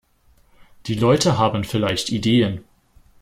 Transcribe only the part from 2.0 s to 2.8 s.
Ideen!